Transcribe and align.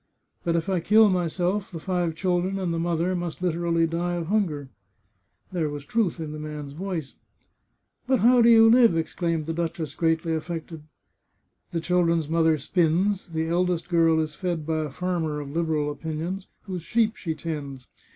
But 0.43 0.55
if 0.55 0.67
I 0.67 0.79
kill 0.79 1.09
myself, 1.11 1.69
the 1.71 1.79
five 1.79 2.15
children 2.15 2.57
and 2.57 2.73
the 2.73 2.79
mother 2.79 3.15
must 3.15 3.39
literally 3.39 3.85
die 3.85 4.15
of 4.15 4.25
hun 4.29 4.47
ger." 4.47 4.69
There 5.51 5.69
was 5.69 5.85
truth 5.85 6.19
in 6.19 6.31
the 6.31 6.39
man's 6.39 6.73
voice." 6.73 7.13
But 8.07 8.21
how 8.21 8.41
do 8.41 8.49
you 8.49 8.67
live?" 8.67 8.97
exclaimed 8.97 9.45
the 9.45 9.53
duchess, 9.53 9.93
greatly 9.93 10.33
affected." 10.33 10.81
The 11.71 11.81
children's 11.81 12.27
mother 12.29 12.57
spins; 12.57 13.27
the 13.27 13.47
eldest 13.47 13.89
girl 13.89 14.19
is 14.19 14.33
fed 14.33 14.65
by 14.65 14.79
a 14.79 14.89
farmer 14.89 15.39
of 15.39 15.51
Liberal 15.51 15.91
opinions, 15.91 16.47
whose 16.63 16.81
sheep 16.81 17.15
she 17.15 17.35
tends. 17.35 17.87